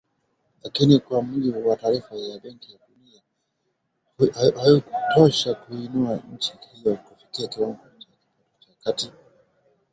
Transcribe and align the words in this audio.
Lakini, 0.63 0.99
kwa 0.99 1.21
mujibu 1.21 1.69
wa 1.69 1.75
taarifa 1.75 2.15
ya 2.15 2.27
ya 2.27 2.39
Benki 2.39 2.71
ya 2.73 2.79
Dunia, 2.87 3.21
hayakutosha 4.59 5.53
kuiinua 5.53 6.19
nchi 6.33 6.53
hiyo 6.73 6.95
kufikia 6.95 7.47
kiwango 7.47 7.79
cha 7.99 8.07
kipato 8.59 8.59
cha 8.67 8.73
kati 8.83 9.11